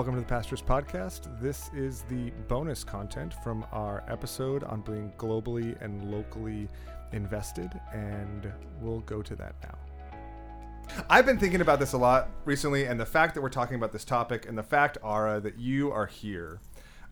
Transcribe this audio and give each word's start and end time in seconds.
Welcome 0.00 0.14
to 0.14 0.20
the 0.22 0.26
Pastors 0.26 0.62
Podcast. 0.62 1.28
This 1.42 1.68
is 1.74 2.04
the 2.08 2.30
bonus 2.48 2.84
content 2.84 3.34
from 3.44 3.66
our 3.70 4.02
episode 4.08 4.64
on 4.64 4.80
being 4.80 5.12
globally 5.18 5.78
and 5.82 6.10
locally 6.10 6.70
invested, 7.12 7.78
and 7.92 8.50
we'll 8.80 9.00
go 9.00 9.20
to 9.20 9.36
that 9.36 9.56
now. 9.62 11.02
I've 11.10 11.26
been 11.26 11.38
thinking 11.38 11.60
about 11.60 11.80
this 11.80 11.92
a 11.92 11.98
lot 11.98 12.30
recently, 12.46 12.86
and 12.86 12.98
the 12.98 13.04
fact 13.04 13.34
that 13.34 13.42
we're 13.42 13.50
talking 13.50 13.76
about 13.76 13.92
this 13.92 14.06
topic, 14.06 14.48
and 14.48 14.56
the 14.56 14.62
fact, 14.62 14.96
Ara, 15.04 15.38
that 15.38 15.58
you 15.58 15.92
are 15.92 16.06
here. 16.06 16.60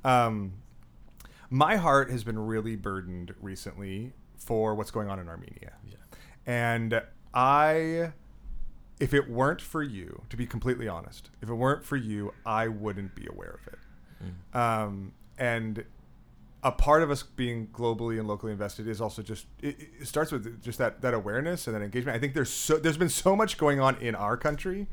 Um, 0.02 0.54
my 1.50 1.76
heart 1.76 2.10
has 2.10 2.24
been 2.24 2.38
really 2.38 2.74
burdened 2.74 3.34
recently 3.42 4.14
for 4.38 4.74
what's 4.74 4.90
going 4.90 5.10
on 5.10 5.18
in 5.18 5.28
Armenia. 5.28 5.74
Yeah. 5.86 5.96
And 6.46 7.02
I, 7.34 8.12
if 9.00 9.14
it 9.14 9.30
weren't 9.30 9.60
for 9.60 9.82
you, 9.82 10.22
to 10.30 10.36
be 10.36 10.46
completely 10.46 10.88
honest, 10.88 11.30
if 11.40 11.48
it 11.48 11.54
weren't 11.54 11.84
for 11.84 11.96
you, 11.96 12.32
I 12.44 12.68
wouldn't 12.68 13.14
be 13.14 13.26
aware 13.26 13.58
of 13.62 13.72
it. 13.72 13.78
Um, 14.56 15.12
and 15.38 15.84
a 16.62 16.72
part 16.72 17.02
of 17.02 17.10
us 17.10 17.22
being 17.22 17.68
globally 17.68 18.18
and 18.18 18.26
locally 18.26 18.50
invested 18.50 18.88
is 18.88 19.00
also 19.00 19.22
just 19.22 19.46
it, 19.62 19.76
it 20.00 20.08
starts 20.08 20.32
with 20.32 20.60
just 20.62 20.78
that 20.78 21.00
that 21.02 21.14
awareness 21.14 21.66
and 21.66 21.76
that 21.76 21.82
engagement. 21.82 22.16
I 22.16 22.18
think 22.18 22.34
there's 22.34 22.50
so 22.50 22.76
there's 22.78 22.96
been 22.96 23.08
so 23.08 23.36
much 23.36 23.58
going 23.58 23.80
on 23.80 23.96
in 23.98 24.14
our 24.14 24.36
country 24.36 24.88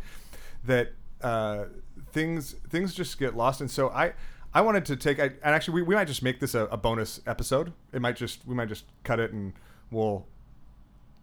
that 0.64 0.94
uh, 1.22 1.66
things 2.12 2.54
things 2.70 2.94
just 2.94 3.18
get 3.18 3.36
lost. 3.36 3.62
And 3.62 3.72
so 3.72 3.90
I 3.90 4.14
I 4.54 4.62
wanted 4.62 4.86
to 4.86 4.96
take 4.96 5.20
I, 5.20 5.24
and 5.24 5.56
actually 5.56 5.76
we, 5.76 5.82
we 5.82 5.96
might 5.96 6.08
just 6.08 6.22
make 6.22 6.40
this 6.40 6.54
a, 6.54 6.66
a 6.68 6.78
bonus 6.78 7.20
episode. 7.26 7.74
It 7.92 8.02
might 8.02 8.16
just 8.16 8.46
we 8.46 8.54
might 8.54 8.70
just 8.70 8.86
cut 9.04 9.20
it 9.20 9.34
and 9.34 9.54
we'll 9.90 10.28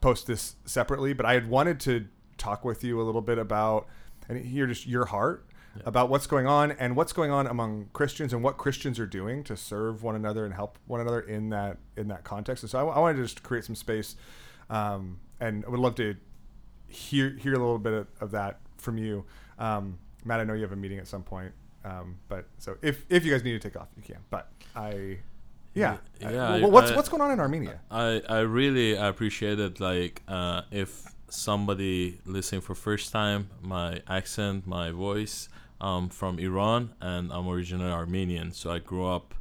post 0.01 0.27
this 0.27 0.57
separately. 0.65 1.13
But 1.13 1.25
I 1.25 1.35
had 1.35 1.49
wanted 1.49 1.79
to 1.81 2.07
talk 2.43 2.65
with 2.65 2.83
you 2.85 3.01
a 3.01 3.05
little 3.05 3.21
bit 3.21 3.39
about 3.39 3.87
and 4.29 4.45
hear 4.45 4.67
just 4.67 4.87
your 4.87 5.05
heart 5.07 5.47
about 5.87 6.11
what's 6.11 6.27
going 6.27 6.47
on 6.47 6.73
and 6.73 6.95
what's 6.97 7.15
going 7.15 7.31
on 7.31 7.47
among 7.47 7.89
Christians 7.95 8.33
and 8.35 8.43
what 8.43 8.59
Christians 8.59 8.99
are 8.99 9.07
doing 9.07 9.43
to 9.45 9.57
serve 9.57 10.03
one 10.03 10.15
another 10.15 10.45
and 10.45 10.53
help 10.53 10.77
one 10.87 11.01
another 11.01 11.21
in 11.21 11.49
that 11.51 11.79
in 11.97 12.09
that 12.09 12.25
context. 12.25 12.63
And 12.63 12.71
so 12.71 12.89
I, 12.91 12.97
I 12.97 12.99
wanted 12.99 13.17
to 13.19 13.23
just 13.23 13.43
create 13.43 13.65
some 13.65 13.75
space, 13.75 14.17
um, 14.69 15.19
and 15.41 15.65
I 15.65 15.71
would 15.71 15.81
love 15.81 15.95
to 15.95 16.15
hear 16.89 17.31
hear 17.41 17.55
a 17.55 17.59
little 17.59 17.79
bit 17.79 17.93
of, 17.95 18.07
of 18.21 18.31
that 18.33 18.61
from 18.77 18.99
you, 18.99 19.25
um, 19.59 19.99
Matt. 20.25 20.41
I 20.41 20.45
know 20.45 20.53
you 20.55 20.63
have 20.63 20.73
a 20.73 20.77
meeting 20.77 20.99
at 20.99 21.09
some 21.09 21.23
point, 21.23 21.53
um, 21.85 22.17
but 22.29 22.47
so 22.59 22.77
if 22.83 23.07
if 23.09 23.25
you 23.25 23.33
guys 23.33 23.43
need 23.45 23.53
to 23.53 23.59
take 23.69 23.81
off, 23.81 23.89
you 23.97 24.03
can. 24.03 24.19
But 24.29 24.51
I, 24.77 25.19
yeah, 25.75 25.97
Yeah, 26.21 26.49
I- 26.49 26.61
well, 26.61 26.71
what's 26.71 26.91
I- 26.91 26.97
what's 26.97 27.09
going 27.09 27.23
on 27.23 27.31
in 27.31 27.41
Armenia? 27.41 27.81
I 27.91 28.23
I 28.29 28.41
really 28.41 28.95
appreciate 28.95 29.59
it. 29.59 29.81
Like, 29.81 30.21
uh, 30.29 30.63
if 30.71 31.07
somebody 31.33 32.21
listening 32.27 32.61
for 32.61 32.75
first 32.75 33.11
time, 33.13 33.49
my 33.63 34.03
accent, 34.07 34.67
my 34.67 34.91
voice, 34.91 35.49
I'm 35.81 36.09
from 36.11 36.39
Iran 36.39 36.95
and 37.01 37.33
I'm 37.33 37.49
originally 37.49 37.91
Armenian. 37.91 38.53
So 38.53 38.71
I 38.71 38.79
grew 38.79 39.07
up 39.07 39.35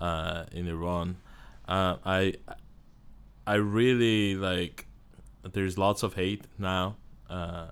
uh, 0.00 0.44
in 0.52 0.68
Iran. 0.68 1.16
Uh, 1.66 1.96
I 2.04 2.34
I 3.46 3.54
really 3.54 4.34
like. 4.34 4.86
There's 5.50 5.78
lots 5.78 6.02
of 6.02 6.14
hate 6.14 6.44
now 6.58 6.96
uh, 7.30 7.68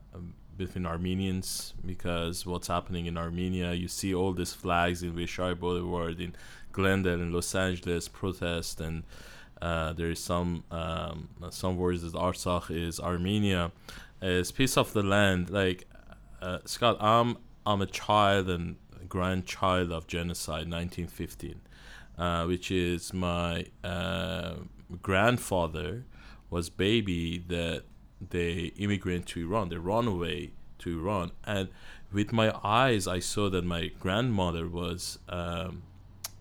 between 0.56 0.87
Armenians 0.87 1.75
because 1.84 2.47
what's 2.47 2.69
happening 2.69 3.06
in 3.06 3.19
Armenia. 3.19 3.75
You 3.75 3.89
see 3.89 4.14
all 4.14 4.33
these 4.33 4.55
flags 4.55 5.03
in 5.03 5.14
Wilshire 5.14 5.55
Boulevard, 5.55 6.20
in 6.20 6.34
Glendale, 6.72 7.20
in 7.20 7.33
Los 7.33 7.55
Angeles, 7.55 8.09
protest, 8.09 8.81
and 8.81 9.03
uh, 9.62 9.93
there 9.93 10.11
is 10.11 10.19
some 10.19 10.65
um, 10.71 11.29
some 11.51 11.77
words 11.77 12.03
that 12.03 12.12
Artsakh 12.12 12.71
is 12.71 13.01
Armenia. 13.01 13.73
It's 14.21 14.53
piece 14.53 14.77
of 14.77 14.93
the 14.93 15.03
land. 15.03 15.51
Like 15.51 15.87
uh, 16.43 16.59
Scott, 16.65 16.97
I'm 17.01 17.39
I'm 17.65 17.81
a 17.81 17.87
child 17.87 18.49
and 18.49 18.77
grandchild 19.09 19.93
of 19.93 20.07
genocide, 20.07 20.71
1915, 20.71 21.61
uh, 22.19 22.45
which 22.45 22.71
is 22.71 23.15
my 23.15 23.67
uh, 23.83 24.56
grandfather 25.03 26.05
was 26.50 26.71
baby 26.71 27.39
that 27.49 27.84
they 28.31 28.72
immigrant 28.77 29.27
to 29.27 29.41
Iran. 29.47 29.69
They 29.69 29.77
run 29.77 30.06
away 30.06 30.53
to 30.81 30.99
Iran, 30.99 31.33
and 31.45 31.69
with 32.12 32.33
my 32.33 32.55
eyes, 32.62 33.06
I 33.06 33.21
saw 33.21 33.49
that 33.50 33.65
my 33.65 33.89
grandmother 33.99 34.69
was 34.69 35.19
um, 35.28 35.83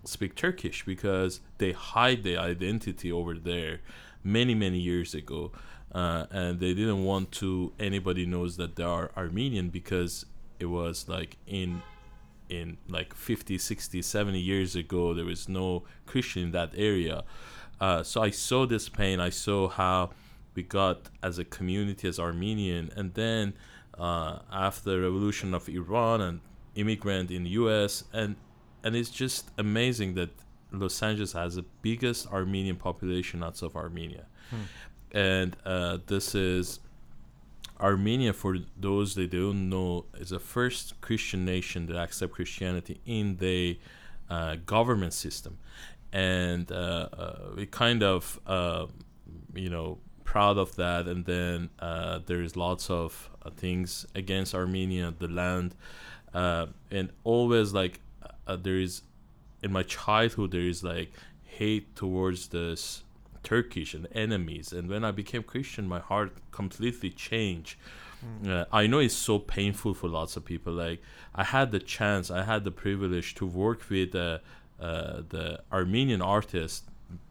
speak 0.05 0.35
Turkish 0.35 0.85
because 0.85 1.41
they 1.57 1.71
hide 1.71 2.23
their 2.23 2.39
identity 2.39 3.11
over 3.11 3.35
there 3.35 3.81
many 4.23 4.55
many 4.55 4.79
years 4.79 5.13
ago, 5.13 5.51
uh, 5.93 6.25
and 6.31 6.59
they 6.59 6.73
didn't 6.73 7.03
want 7.03 7.31
to 7.33 7.73
anybody 7.79 8.25
knows 8.25 8.57
that 8.57 8.75
they 8.75 8.83
are 8.83 9.11
Armenian 9.15 9.69
because 9.69 10.25
it 10.59 10.65
was 10.65 11.07
like 11.07 11.37
in 11.47 11.81
in 12.49 12.77
like 12.87 13.13
50 13.15 13.57
60 13.57 14.03
70 14.03 14.39
years 14.39 14.75
ago 14.75 15.15
there 15.15 15.25
was 15.25 15.49
no 15.49 15.83
christian 16.05 16.43
in 16.43 16.51
that 16.51 16.71
area. 16.75 17.23
Uh, 17.81 18.03
so 18.03 18.21
i 18.21 18.29
saw 18.29 18.65
this 18.65 18.87
pain. 18.87 19.19
I 19.19 19.29
saw 19.29 19.67
how 19.67 20.11
we 20.53 20.63
got 20.63 21.09
as 21.21 21.39
a 21.39 21.45
community 21.45 22.07
as 22.07 22.19
armenian 22.19 22.91
and 22.95 23.13
then 23.13 23.53
uh, 23.97 24.39
after 24.51 24.91
the 24.91 24.99
revolution 24.99 25.53
of 25.53 25.67
iran 25.67 26.21
and 26.21 26.39
immigrant 26.75 27.31
in 27.31 27.45
us 27.45 28.03
and 28.13 28.35
and 28.85 28.95
it's 28.95 29.09
just 29.09 29.51
amazing 29.57 30.13
that 30.13 30.29
los 30.71 31.03
angeles 31.03 31.33
has 31.33 31.55
the 31.55 31.65
biggest 31.81 32.21
armenian 32.31 32.77
population 32.77 33.43
outside 33.43 33.67
of 33.67 33.75
armenia. 33.75 34.25
And 35.11 35.55
uh, 35.65 35.99
this 36.07 36.35
is 36.35 36.79
Armenia, 37.79 38.33
for 38.33 38.57
those 38.79 39.15
that 39.15 39.31
don't 39.31 39.69
know, 39.69 40.05
is 40.17 40.29
the 40.29 40.39
first 40.39 40.99
Christian 41.01 41.45
nation 41.45 41.87
that 41.87 41.97
accept 41.97 42.33
Christianity 42.33 42.99
in 43.05 43.37
the 43.37 43.79
uh, 44.29 44.55
government 44.65 45.13
system, 45.13 45.57
and 46.11 46.71
uh, 46.71 46.75
uh, 46.75 47.39
we 47.55 47.65
kind 47.65 48.01
of, 48.01 48.39
uh, 48.47 48.87
you 49.53 49.69
know, 49.69 49.99
proud 50.23 50.57
of 50.57 50.75
that. 50.77 51.07
And 51.07 51.25
then 51.25 51.69
uh, 51.79 52.19
there 52.25 52.41
is 52.41 52.55
lots 52.55 52.89
of 52.89 53.29
uh, 53.43 53.49
things 53.51 54.05
against 54.15 54.55
Armenia, 54.55 55.13
the 55.17 55.27
land, 55.27 55.75
uh, 56.33 56.67
and 56.91 57.09
always 57.23 57.73
like 57.73 57.99
uh, 58.47 58.55
there 58.55 58.77
is 58.77 59.01
in 59.61 59.71
my 59.71 59.83
childhood 59.83 60.51
there 60.51 60.61
is 60.61 60.83
like 60.83 61.11
hate 61.43 61.95
towards 61.95 62.49
this 62.49 63.03
Turkish 63.43 63.93
and 63.93 64.07
enemies. 64.11 64.73
And 64.73 64.89
when 64.89 65.05
I 65.05 65.11
became 65.11 65.43
Christian, 65.43 65.87
my 65.87 65.99
heart 65.99 66.33
completely 66.51 67.11
changed. 67.11 67.77
Uh, 68.47 68.65
I 68.71 68.87
know 68.87 68.99
it's 68.99 69.13
so 69.13 69.37
painful 69.37 69.93
for 69.93 70.09
lots 70.09 70.35
of 70.35 70.43
people. 70.43 70.73
Like 70.73 71.01
I 71.35 71.43
had 71.43 71.71
the 71.71 71.79
chance, 71.79 72.31
I 72.31 72.43
had 72.43 72.63
the 72.63 72.71
privilege 72.71 73.35
to 73.35 73.45
work 73.45 73.87
with 73.89 74.15
uh, 74.15 74.39
uh, 74.79 75.21
the 75.29 75.61
Armenian 75.71 76.21
artist 76.21 76.85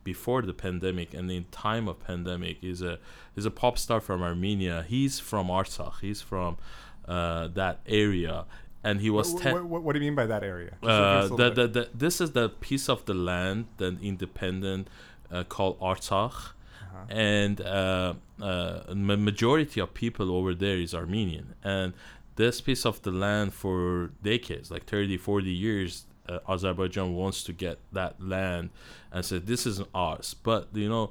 before 0.04 0.42
the 0.42 0.54
pandemic 0.54 1.12
and 1.12 1.30
in 1.30 1.44
time 1.50 1.88
of 1.88 1.98
pandemic 1.98 2.62
is 2.62 2.80
a 2.80 2.98
is 3.34 3.44
a 3.44 3.50
pop 3.50 3.76
star 3.76 4.00
from 4.00 4.22
Armenia. 4.22 4.84
He's 4.86 5.18
from 5.18 5.48
Artsakh. 5.48 6.00
He's 6.00 6.22
from 6.22 6.58
uh, 7.06 7.48
that 7.48 7.80
area, 7.86 8.44
and 8.84 9.00
he 9.00 9.10
was 9.10 9.32
What, 9.32 9.42
ten. 9.42 9.68
what, 9.68 9.82
what 9.82 9.92
do 9.94 9.98
you 10.00 10.04
mean 10.08 10.14
by 10.14 10.26
that 10.26 10.42
area? 10.42 10.70
Just 10.72 10.80
give 10.82 10.90
us 10.90 11.30
Uh, 11.30 11.36
the, 11.36 11.50
the, 11.50 11.66
the, 11.68 11.88
this 11.94 12.20
is 12.20 12.32
the 12.32 12.48
piece 12.48 12.88
of 12.88 13.04
the 13.06 13.14
land, 13.14 13.66
the 13.78 13.96
independent, 14.02 14.88
uh, 15.32 15.44
called 15.54 15.76
Artsakh, 15.80 16.38
Uh-huh. 16.82 17.06
and 17.08 17.60
uh, 17.60 18.14
uh, 18.40 18.94
majority 18.94 19.80
of 19.80 19.88
people 19.94 20.26
over 20.38 20.52
there 20.54 20.78
is 20.86 20.94
Armenian, 20.94 21.46
and 21.64 21.92
this 22.36 22.60
piece 22.60 22.84
of 22.90 23.00
the 23.02 23.10
land 23.24 23.52
for 23.54 24.10
decades, 24.22 24.70
like 24.70 24.84
30, 24.86 25.16
40 25.16 25.50
years, 25.50 26.04
uh, 26.28 26.38
Azerbaijan 26.48 27.14
wants 27.14 27.44
to 27.44 27.52
get 27.52 27.76
that 27.92 28.12
land 28.20 28.70
and 29.12 29.24
said 29.24 29.46
this 29.46 29.66
is 29.66 29.76
ours, 29.94 30.34
but 30.48 30.68
you 30.72 30.88
know, 30.88 31.10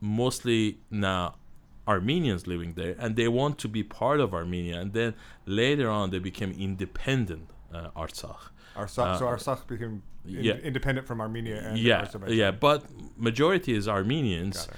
mostly 0.00 0.78
now 0.90 1.34
Armenians 1.86 2.46
living 2.46 2.74
there, 2.74 2.96
and 2.98 3.16
they 3.16 3.28
want 3.28 3.58
to 3.58 3.68
be 3.68 3.82
part 3.82 4.20
of 4.20 4.34
Armenia, 4.34 4.80
and 4.80 4.92
then 4.92 5.14
later 5.46 5.88
on 5.90 6.10
they 6.10 6.18
became 6.18 6.52
independent 6.52 7.50
uh, 7.72 7.90
Artsakh. 7.96 8.50
Artsakh, 8.76 9.18
so 9.18 9.28
uh, 9.28 9.36
Artsakh 9.36 9.66
became 9.66 10.02
in- 10.24 10.44
yeah. 10.44 10.54
independent 10.54 11.06
from 11.06 11.20
Armenia 11.20 11.60
and 11.60 11.78
yeah, 11.78 12.06
yeah, 12.28 12.50
but 12.50 12.84
majority 13.16 13.74
is 13.74 13.86
Armenians, 13.86 14.68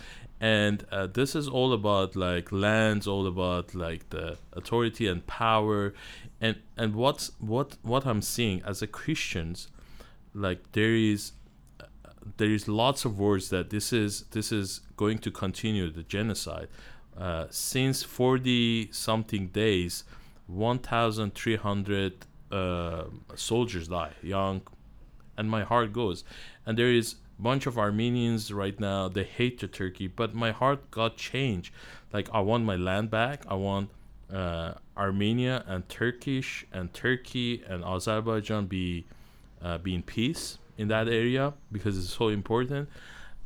and 0.41 0.85
uh, 0.91 1.06
this 1.06 1.35
is 1.35 1.49
all 1.49 1.73
about 1.73 2.17
like 2.17 2.53
lands, 2.53 3.06
all 3.06 3.26
about 3.26 3.75
like 3.75 4.11
the 4.11 4.37
authority 4.53 5.06
and 5.06 5.26
power, 5.26 5.94
and 6.41 6.56
and 6.76 6.94
what's 6.94 7.31
what 7.38 7.76
what 7.82 8.06
I'm 8.06 8.23
seeing 8.23 8.62
as 8.62 8.82
a 8.82 8.87
Christians, 8.87 9.69
like 10.35 10.73
there 10.73 10.94
is 10.94 11.32
uh, 11.81 11.85
there 12.37 12.50
is 12.50 12.69
lots 12.69 13.05
of 13.05 13.19
words 13.19 13.49
that 13.50 13.70
this 13.70 13.93
is 13.93 14.25
this 14.32 14.53
is 14.53 14.81
going 14.97 15.19
to 15.19 15.31
continue 15.31 15.91
the 15.91 16.03
genocide. 16.03 16.69
Uh, 17.19 17.47
since 17.51 18.03
40 18.03 18.91
something 18.93 19.49
days, 19.49 20.05
1,300 20.49 22.27
uh, 22.53 23.05
soldiers 23.35 23.89
die, 23.89 24.13
young, 24.23 24.63
and 25.37 25.51
my 25.51 25.63
heart 25.63 25.93
goes. 25.93 26.25
And 26.65 26.79
there 26.79 26.93
is 26.93 27.17
a 27.39 27.43
bunch 27.43 27.67
of 27.67 27.79
Armenians 27.79 28.53
right 28.53 28.79
now. 28.79 29.09
They 29.09 29.25
hate 29.25 29.61
the 29.61 29.69
Turkey, 29.69 30.07
but 30.07 30.35
my 30.35 30.53
heart 30.53 30.91
got 30.91 31.17
changed. 31.17 31.73
Like 32.13 32.29
I 32.33 32.41
want 32.41 32.65
my 32.65 32.77
land 32.77 33.11
back. 33.11 33.45
I 33.49 33.55
want 33.55 33.91
uh, 34.33 34.75
Armenia 34.97 35.65
and 35.67 35.89
Turkish 35.89 36.67
and 36.73 36.93
Turkey 36.93 37.63
and 37.69 37.85
Azerbaijan 37.85 38.67
be 38.67 39.07
uh, 39.63 39.79
be 39.79 39.95
in 39.95 40.03
peace 40.03 40.59
in 40.77 40.89
that 40.89 41.09
area 41.09 41.55
because 41.73 41.97
it's 41.99 42.13
so 42.13 42.29
important. 42.29 42.89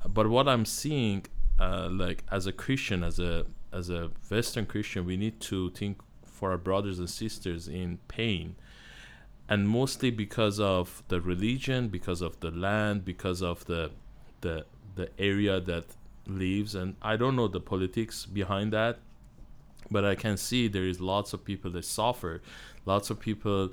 But 0.07 0.29
what 0.29 0.49
I'm 0.49 0.65
seeing, 0.65 1.27
uh, 1.59 1.89
like 1.91 2.25
as 2.31 2.47
a 2.47 2.53
Christian, 2.53 3.05
as 3.05 3.19
a 3.19 3.47
as 3.73 3.91
a 3.91 4.11
Western 4.29 4.67
Christian, 4.67 5.05
we 5.05 5.17
need 5.17 5.41
to 5.41 5.71
think 5.71 6.01
for 6.25 6.51
our 6.53 6.59
brothers 6.59 6.99
and 6.99 7.09
sisters 7.09 7.69
in 7.69 7.99
pain, 8.09 8.57
and 9.49 9.69
mostly 9.69 10.11
because 10.11 10.61
of 10.61 11.03
the 11.09 11.21
religion, 11.21 11.89
because 11.89 12.21
of 12.21 12.39
the 12.41 12.51
land, 12.51 13.05
because 13.05 13.43
of 13.43 13.65
the 13.67 13.91
the 14.41 14.65
the 14.95 15.09
area 15.19 15.61
that 15.61 15.85
lives, 16.27 16.75
and 16.75 16.97
I 17.03 17.17
don't 17.17 17.37
know 17.37 17.49
the 17.49 17.61
politics 17.61 18.27
behind 18.27 18.73
that 18.73 18.99
but 19.91 20.05
I 20.05 20.15
can 20.15 20.37
see 20.37 20.69
there 20.69 20.87
is 20.87 21.01
lots 21.01 21.33
of 21.33 21.45
people 21.45 21.71
that 21.73 21.85
suffer, 21.85 22.43
lots 22.87 23.11
of 23.11 23.19
people, 23.19 23.71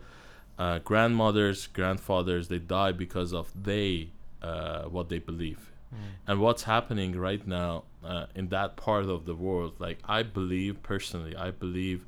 uh, 0.57 0.79
grandmothers, 0.79 1.67
grandfathers, 1.67 2.47
they 2.47 2.59
die 2.59 2.91
because 2.91 3.33
of 3.33 3.51
they 3.55 4.09
uh, 4.41 4.83
what 4.83 5.09
they 5.09 5.19
believe, 5.19 5.71
mm. 5.93 5.97
and 6.27 6.39
what's 6.39 6.63
happening 6.63 7.17
right 7.17 7.45
now 7.47 7.83
uh, 8.03 8.25
in 8.35 8.49
that 8.49 8.75
part 8.77 9.05
of 9.05 9.25
the 9.25 9.35
world. 9.35 9.73
Like 9.79 9.99
I 10.05 10.23
believe 10.23 10.81
personally, 10.83 11.35
I 11.35 11.51
believe 11.51 12.05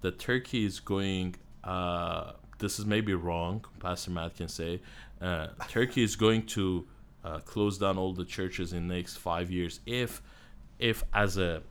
that 0.00 0.18
Turkey 0.18 0.64
is 0.64 0.80
going. 0.80 1.36
Uh, 1.64 2.32
this 2.58 2.78
is 2.78 2.86
maybe 2.86 3.14
wrong. 3.14 3.64
Pastor 3.80 4.10
Matt 4.10 4.36
can 4.36 4.48
say 4.48 4.80
uh, 5.20 5.48
Turkey 5.68 6.02
is 6.02 6.16
going 6.16 6.46
to 6.46 6.86
uh, 7.24 7.38
close 7.40 7.78
down 7.78 7.98
all 7.98 8.12
the 8.12 8.24
churches 8.24 8.72
in 8.72 8.88
the 8.88 8.94
next 8.94 9.16
five 9.16 9.50
years 9.50 9.80
if 9.86 10.22
if 10.78 11.04
as 11.12 11.36
a 11.36 11.62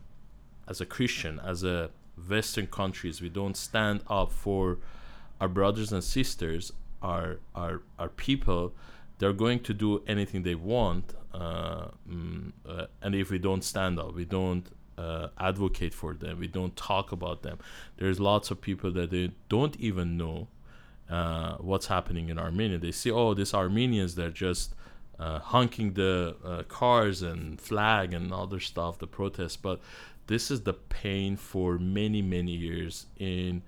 as 0.68 0.80
a 0.80 0.86
Christian, 0.86 1.40
as 1.44 1.64
a 1.64 1.90
Western 2.28 2.66
countries, 2.68 3.20
we 3.20 3.28
don't 3.28 3.56
stand 3.56 4.02
up 4.08 4.30
for 4.30 4.78
our 5.40 5.48
brothers 5.48 5.92
and 5.92 6.02
sisters, 6.02 6.72
our 7.02 7.38
our 7.54 7.82
our 7.98 8.08
people. 8.08 8.72
They're 9.20 9.32
going 9.32 9.60
to 9.60 9.72
do 9.72 10.02
anything 10.08 10.42
they 10.42 10.56
want, 10.56 11.14
uh, 11.32 11.88
mm, 12.08 12.52
uh, 12.68 12.86
and 13.00 13.14
if 13.14 13.30
we 13.30 13.38
don't 13.38 13.62
stand 13.62 14.00
up, 14.00 14.14
we 14.14 14.24
don't 14.24 14.66
uh, 14.98 15.28
advocate 15.38 15.94
for 15.94 16.14
them, 16.14 16.40
we 16.40 16.48
don't 16.48 16.74
talk 16.74 17.12
about 17.12 17.42
them. 17.42 17.58
There's 17.98 18.18
lots 18.18 18.50
of 18.50 18.60
people 18.60 18.90
that 18.92 19.10
they 19.12 19.30
don't 19.48 19.76
even 19.78 20.16
know 20.16 20.48
uh, 21.08 21.56
what's 21.58 21.86
happening 21.86 22.28
in 22.30 22.38
Armenia. 22.38 22.78
They 22.78 22.90
see, 22.90 23.12
oh, 23.12 23.34
these 23.34 23.54
Armenians, 23.54 24.16
they're 24.16 24.30
just 24.30 24.74
uh, 25.18 25.38
honking 25.38 25.92
the 25.94 26.36
uh, 26.44 26.62
cars 26.64 27.22
and 27.22 27.60
flag 27.60 28.12
and 28.12 28.32
other 28.32 28.58
stuff, 28.58 28.98
the 28.98 29.06
protests, 29.06 29.56
but 29.56 29.80
this 30.30 30.48
is 30.48 30.62
the 30.62 30.72
pain 30.72 31.36
for 31.36 31.76
many 31.76 32.22
many 32.22 32.52
years 32.52 33.06
in 33.18 33.62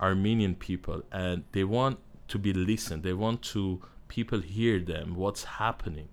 Armenian 0.00 0.54
people 0.54 1.02
and 1.12 1.44
they 1.52 1.64
want 1.64 1.98
to 2.28 2.38
be 2.38 2.52
listened 2.54 3.02
they 3.02 3.12
want 3.12 3.42
to 3.42 3.82
people 4.08 4.40
hear 4.40 4.78
them 4.80 5.14
what's 5.14 5.44
happening 5.44 6.08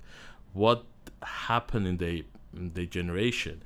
what 0.54 0.84
happened 1.24 1.88
in 1.88 1.98
the 1.98 2.26
the 2.54 2.86
generation 2.86 3.62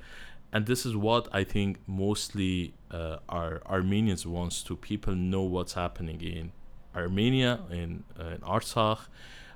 and 0.52 0.66
this 0.66 0.84
is 0.84 0.96
what 0.96 1.28
I 1.32 1.44
think 1.44 1.78
mostly 1.86 2.74
uh, 2.90 3.18
our 3.28 3.62
Armenians 3.66 4.26
wants 4.26 4.62
to 4.64 4.74
people 4.74 5.14
know 5.14 5.42
what's 5.42 5.74
happening 5.74 6.20
in 6.20 6.50
Armenia 6.96 7.60
in, 7.70 8.02
uh, 8.18 8.24
in 8.24 8.38
Artsakh 8.38 9.06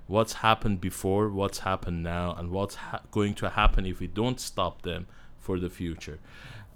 what's 0.07 0.35
happened 0.35 0.81
before 0.81 1.31
what's 1.31 1.61
happened 1.61 2.03
now 2.03 2.35
and 2.39 2.51
what's 2.51 2.77
ha- 2.77 3.01
going 3.11 3.35
to 3.35 3.51
happen 3.51 3.87
if 3.87 3.99
we 3.99 4.07
don't 4.07 4.39
stop 4.39 4.83
them 4.83 5.07
for 5.39 5.59
the 5.59 5.71
future 5.71 6.21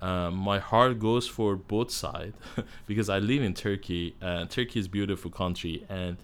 um, 0.01 0.35
my 0.35 0.59
heart 0.59 0.99
goes 0.99 1.27
for 1.27 1.57
both 1.57 1.91
sides 1.91 2.37
because 2.87 3.09
I 3.09 3.19
live 3.19 3.43
in 3.43 3.55
Turkey. 3.55 4.15
and 4.21 4.49
Turkey 4.49 4.79
is 4.79 4.87
beautiful 4.87 5.31
country, 5.31 5.85
and 5.89 6.17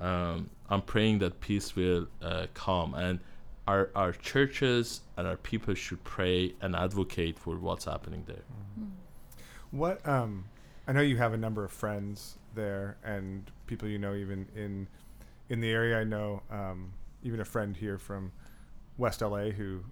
um, 0.00 0.50
I'm 0.70 0.82
praying 0.82 1.18
that 1.20 1.40
peace 1.40 1.74
will 1.74 2.08
uh, 2.22 2.46
come. 2.54 2.94
And 2.94 3.20
our 3.66 3.90
our 3.94 4.12
churches 4.12 5.02
and 5.16 5.26
our 5.26 5.36
people 5.36 5.74
should 5.74 6.02
pray 6.02 6.54
and 6.60 6.74
advocate 6.74 7.38
for 7.38 7.56
what's 7.56 7.84
happening 7.84 8.24
there. 8.26 8.44
Mm. 8.80 8.90
What 9.70 10.06
um, 10.08 10.46
I 10.86 10.92
know 10.92 11.02
you 11.02 11.18
have 11.18 11.34
a 11.34 11.36
number 11.36 11.64
of 11.64 11.70
friends 11.70 12.38
there 12.54 12.96
and 13.04 13.50
people 13.66 13.88
you 13.88 13.98
know 13.98 14.14
even 14.14 14.48
in 14.56 14.88
in 15.50 15.60
the 15.60 15.70
area. 15.70 16.00
I 16.00 16.04
know 16.04 16.42
um, 16.50 16.92
even 17.22 17.40
a 17.40 17.44
friend 17.44 17.76
here 17.76 17.98
from 17.98 18.32
West 18.96 19.20
LA 19.20 19.50
who 19.50 19.84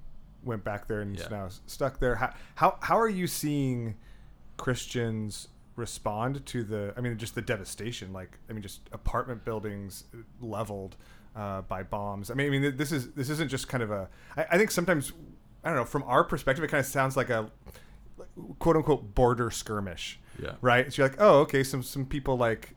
went 0.43 0.65
back 0.65 0.87
there 0.87 1.01
and 1.01 1.15
yeah. 1.15 1.25
is 1.25 1.31
now 1.31 1.49
stuck 1.67 2.01
there. 2.01 2.15
How, 2.15 2.35
how 2.55 2.79
how 2.81 2.99
are 2.99 3.09
you 3.09 3.27
seeing 3.27 3.97
Christians 4.57 5.49
respond 5.77 6.45
to 6.47 6.63
the? 6.63 6.93
I 6.97 7.01
mean, 7.01 7.17
just 7.19 7.35
the 7.35 7.43
devastation. 7.43 8.13
Like, 8.13 8.39
I 8.51 8.53
mean, 8.53 8.63
just 8.63 8.81
apartment 8.93 9.45
buildings 9.45 10.05
leveled 10.41 10.97
uh, 11.37 11.63
by 11.63 11.83
bombs. 11.83 12.31
I 12.31 12.35
mean, 12.35 12.47
I 12.47 12.51
mean, 12.51 12.77
this 12.77 12.93
is 12.93 13.13
this 13.13 13.31
isn't 13.31 13.49
just 13.49 13.69
kind 13.69 13.83
of 13.83 13.91
a. 13.91 14.09
I, 14.37 14.47
I 14.53 14.59
think 14.59 14.71
sometimes 14.71 15.13
I 15.63 15.69
don't 15.69 15.77
know. 15.77 15.85
From 15.85 16.03
our 16.05 16.25
perspective, 16.25 16.65
it 16.65 16.69
kind 16.69 16.81
of 16.81 16.87
sounds 16.87 17.17
like 17.17 17.31
a 17.31 17.51
quote 18.59 18.77
unquote 18.77 19.15
border 19.15 19.51
skirmish. 19.51 20.19
Yeah. 20.43 20.53
Right. 20.61 20.93
So 20.93 21.03
you're 21.03 21.11
like, 21.11 21.21
oh, 21.21 21.41
okay. 21.41 21.63
Some 21.63 21.83
some 21.83 22.07
people 22.07 22.37
like 22.37 22.75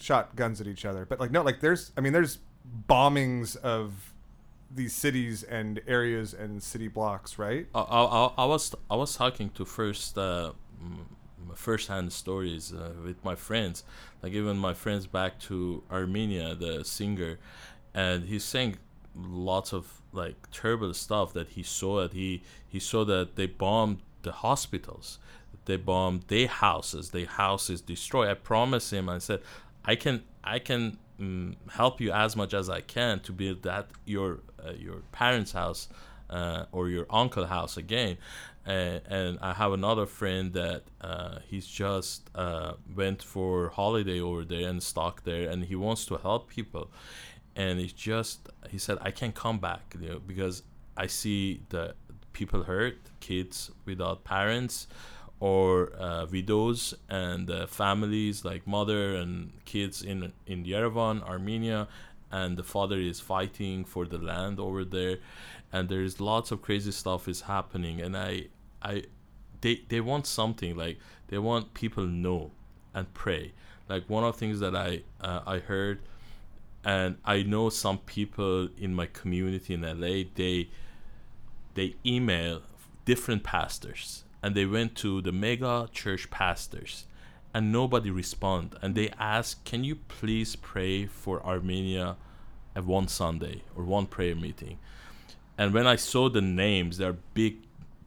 shot 0.00 0.36
guns 0.36 0.60
at 0.60 0.66
each 0.66 0.84
other, 0.84 1.04
but 1.04 1.20
like 1.20 1.30
no, 1.30 1.42
like 1.42 1.60
there's. 1.60 1.92
I 1.96 2.00
mean, 2.00 2.12
there's 2.12 2.38
bombings 2.88 3.56
of 3.56 4.14
these 4.70 4.94
cities 4.94 5.42
and 5.42 5.80
areas 5.86 6.34
and 6.34 6.62
city 6.62 6.88
blocks, 6.88 7.38
right? 7.38 7.66
I, 7.74 7.80
I, 7.80 8.32
I 8.38 8.44
was 8.44 8.74
I 8.90 8.96
was 8.96 9.16
talking 9.16 9.50
to 9.50 9.64
first 9.64 10.18
uh, 10.18 10.52
first 11.54 11.88
hand 11.88 12.12
stories 12.12 12.72
uh, 12.72 12.92
with 13.04 13.24
my 13.24 13.34
friends, 13.34 13.84
like 14.22 14.32
even 14.32 14.56
my 14.56 14.74
friends 14.74 15.06
back 15.06 15.38
to 15.40 15.82
Armenia, 15.90 16.54
the 16.54 16.84
singer, 16.84 17.38
and 17.94 18.24
he 18.24 18.38
sang 18.38 18.76
lots 19.14 19.72
of 19.72 20.00
like 20.12 20.36
terrible 20.50 20.94
stuff 20.94 21.32
that 21.32 21.50
he 21.50 21.62
saw. 21.62 22.02
That 22.02 22.12
he 22.12 22.42
he 22.66 22.78
saw 22.78 23.04
that 23.04 23.36
they 23.36 23.46
bombed 23.46 24.00
the 24.22 24.32
hospitals, 24.32 25.18
they 25.64 25.76
bombed 25.76 26.22
their 26.28 26.48
houses, 26.48 27.10
their 27.10 27.26
houses 27.26 27.80
destroyed. 27.80 28.28
I 28.28 28.34
promised 28.34 28.92
him. 28.92 29.08
I 29.08 29.18
said, 29.18 29.40
I 29.84 29.96
can 29.96 30.22
I 30.44 30.58
can 30.58 30.98
um, 31.20 31.56
help 31.70 32.00
you 32.00 32.12
as 32.12 32.36
much 32.36 32.54
as 32.54 32.68
I 32.70 32.80
can 32.80 33.20
to 33.20 33.32
build 33.32 33.62
that 33.62 33.88
your 34.04 34.40
uh, 34.64 34.72
your 34.72 35.02
parents' 35.12 35.52
house 35.52 35.88
uh, 36.30 36.64
or 36.72 36.88
your 36.88 37.06
uncle 37.10 37.46
house 37.46 37.76
again. 37.76 38.18
Uh, 38.66 39.00
and 39.08 39.38
I 39.40 39.54
have 39.54 39.72
another 39.72 40.04
friend 40.04 40.52
that 40.52 40.82
uh, 41.00 41.38
he's 41.48 41.66
just 41.66 42.28
uh, 42.34 42.72
went 42.94 43.22
for 43.22 43.70
holiday 43.70 44.20
over 44.20 44.44
there 44.44 44.68
and 44.68 44.82
stuck 44.82 45.24
there, 45.24 45.48
and 45.48 45.64
he 45.64 45.74
wants 45.74 46.04
to 46.06 46.16
help 46.18 46.48
people. 46.48 46.90
And 47.56 47.80
he 47.80 47.86
just 47.86 48.48
he 48.70 48.78
said 48.78 48.98
I 49.00 49.10
can't 49.10 49.34
come 49.34 49.58
back, 49.58 49.96
you 50.00 50.08
know, 50.08 50.18
because 50.18 50.62
I 50.96 51.06
see 51.06 51.62
the 51.70 51.94
people 52.32 52.64
hurt, 52.64 52.98
kids 53.20 53.70
without 53.84 54.24
parents 54.24 54.86
or 55.40 55.92
uh, 55.98 56.26
widows 56.30 56.94
and 57.08 57.50
uh, 57.50 57.66
families 57.66 58.44
like 58.44 58.66
mother 58.66 59.16
and 59.16 59.52
kids 59.64 60.02
in 60.02 60.32
in 60.46 60.64
Yerevan, 60.64 61.22
Armenia, 61.22 61.88
and 62.30 62.56
the 62.56 62.62
father 62.62 62.98
is 62.98 63.20
fighting 63.20 63.84
for 63.84 64.04
the 64.06 64.18
land 64.18 64.58
over 64.58 64.84
there, 64.84 65.18
and 65.72 65.88
there's 65.88 66.20
lots 66.20 66.50
of 66.50 66.62
crazy 66.62 66.92
stuff 66.92 67.28
is 67.28 67.42
happening, 67.42 68.00
and 68.00 68.16
I 68.16 68.46
I 68.82 69.04
they 69.60 69.82
they 69.88 70.00
want 70.00 70.26
something 70.26 70.76
like 70.76 70.98
they 71.28 71.38
want 71.38 71.74
people 71.74 72.06
know 72.06 72.50
and 72.94 73.12
pray. 73.14 73.52
Like 73.88 74.08
one 74.08 74.24
of 74.24 74.34
the 74.34 74.38
things 74.38 74.60
that 74.60 74.76
I 74.76 75.02
uh, 75.20 75.40
I 75.46 75.58
heard, 75.58 76.00
and 76.84 77.16
I 77.24 77.42
know 77.42 77.68
some 77.70 77.98
people 77.98 78.68
in 78.78 78.94
my 78.94 79.06
community 79.06 79.74
in 79.74 79.82
LA 79.82 80.24
they 80.34 80.68
they 81.74 81.94
email 82.04 82.62
different 83.04 83.42
pastors 83.42 84.24
and 84.42 84.54
they 84.54 84.66
went 84.66 84.94
to 84.96 85.20
the 85.22 85.32
mega 85.32 85.88
church 85.92 86.30
pastors 86.30 87.06
and 87.54 87.72
nobody 87.72 88.10
respond 88.10 88.76
and 88.82 88.94
they 88.94 89.08
asked 89.18 89.64
can 89.64 89.84
you 89.84 89.94
please 89.94 90.56
pray 90.56 91.06
for 91.06 91.44
armenia 91.44 92.16
at 92.76 92.84
one 92.84 93.08
sunday 93.08 93.62
or 93.76 93.84
one 93.84 94.06
prayer 94.06 94.34
meeting 94.34 94.78
and 95.58 95.74
when 95.74 95.86
i 95.86 95.96
saw 95.96 96.28
the 96.28 96.40
names 96.40 96.96
they're 96.98 97.18
big 97.34 97.56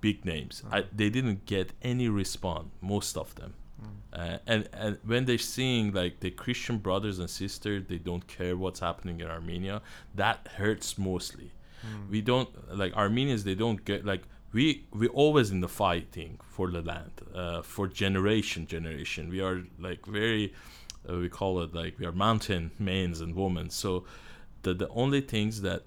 big 0.02 0.26
names. 0.26 0.64
I, 0.72 0.86
they 0.94 1.10
didn't 1.10 1.46
get 1.46 1.72
any 1.82 2.10
response 2.10 2.70
most 2.82 3.16
of 3.16 3.34
them. 3.36 3.54
Mm. 3.82 3.88
uh, 4.14 4.38
and 4.46 4.70
and 4.74 4.98
when 5.06 5.26
they're 5.26 5.48
seeing 5.58 5.92
like 5.92 6.20
the 6.20 6.30
christian 6.30 6.78
brothers 6.78 7.18
and 7.18 7.28
sisters 7.28 7.86
they 7.88 7.98
don't 7.98 8.28
care 8.28 8.56
what's 8.56 8.80
happening 8.80 9.22
in 9.22 9.28
armenia 9.28 9.82
that 10.14 10.48
hurts 10.58 10.98
mostly. 10.98 11.52
Mm. 11.84 12.10
we 12.10 12.22
don't 12.22 12.50
like 12.78 12.94
armenians 12.96 13.44
they 13.44 13.56
don't 13.56 13.84
get 13.86 14.06
like 14.06 14.24
we 14.54 14.86
we 14.92 15.08
always 15.08 15.50
in 15.50 15.62
the 15.62 15.74
fighting 15.84 16.38
for 16.44 16.70
the 16.70 16.82
land 16.82 17.14
uh, 17.34 17.62
for 17.62 17.88
generation 17.88 18.68
generation. 18.68 19.30
We 19.30 19.40
are 19.42 19.64
like 19.80 20.06
very 20.06 20.54
uh, 21.10 21.16
we 21.24 21.30
call 21.30 21.62
it 21.62 21.74
like 21.74 21.98
we 21.98 22.06
are 22.06 22.12
mountain 22.12 22.72
men 22.78 23.16
and 23.24 23.34
women. 23.34 23.70
So 23.70 24.04
the 24.64 24.74
the 24.74 24.90
only 24.90 25.22
things 25.22 25.62
that 25.62 25.82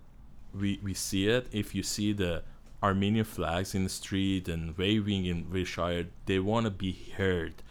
we 0.59 0.81
we 0.83 0.95
see 0.95 1.29
it 1.29 1.49
if 1.53 1.75
you 1.75 1.83
see 1.83 2.13
the 2.13 2.43
Armenian 2.83 3.25
flags 3.25 3.75
in 3.75 3.85
the 3.85 3.91
street 3.91 4.49
and 4.49 4.77
waving 4.77 5.25
in 5.25 5.51
Wilshire 5.51 6.07
they 6.27 6.39
want 6.39 6.65
to 6.65 6.71
be 6.71 6.93
heard 7.17 7.63